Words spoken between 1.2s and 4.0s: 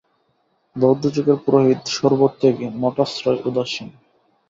পুরোহিত সর্বত্যাগী, মঠাশ্রয়, উদাসীন।